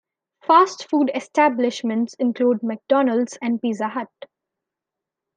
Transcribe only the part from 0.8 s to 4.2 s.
food establishments include McDonald's and Pizza Hut.